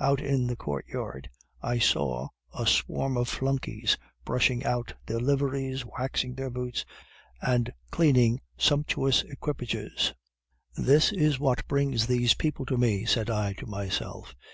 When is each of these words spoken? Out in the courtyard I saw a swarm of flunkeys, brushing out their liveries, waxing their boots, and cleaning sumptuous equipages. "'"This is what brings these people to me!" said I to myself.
Out 0.00 0.22
in 0.22 0.46
the 0.46 0.56
courtyard 0.56 1.28
I 1.60 1.78
saw 1.78 2.28
a 2.58 2.66
swarm 2.66 3.18
of 3.18 3.28
flunkeys, 3.28 3.98
brushing 4.24 4.64
out 4.64 4.94
their 5.04 5.20
liveries, 5.20 5.84
waxing 5.84 6.34
their 6.36 6.48
boots, 6.48 6.86
and 7.42 7.70
cleaning 7.90 8.40
sumptuous 8.56 9.24
equipages. 9.24 10.14
"'"This 10.74 11.12
is 11.12 11.38
what 11.38 11.68
brings 11.68 12.06
these 12.06 12.32
people 12.32 12.64
to 12.64 12.78
me!" 12.78 13.04
said 13.04 13.28
I 13.28 13.52
to 13.60 13.66
myself. 13.66 14.34